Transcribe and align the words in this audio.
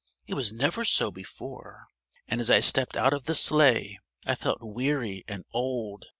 It 0.25 0.33
was 0.33 0.51
never 0.51 0.83
so 0.83 1.11
before. 1.11 1.85
And 2.27 2.41
as 2.41 2.49
I 2.49 2.59
stepped 2.59 2.97
out 2.97 3.13
of 3.13 3.25
the 3.27 3.35
Sleigh, 3.35 3.99
I 4.25 4.33
felt 4.33 4.57
weary 4.63 5.23
and 5.27 5.45
old. 5.53 6.05